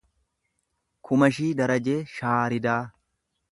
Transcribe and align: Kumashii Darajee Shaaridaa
Kumashii 1.09 1.51
Darajee 1.61 1.99
Shaaridaa 2.15 2.81